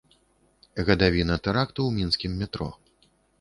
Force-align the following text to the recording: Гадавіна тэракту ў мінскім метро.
Гадавіна 0.87 1.35
тэракту 1.49 1.79
ў 1.85 1.91
мінскім 1.99 2.33
метро. 2.41 2.69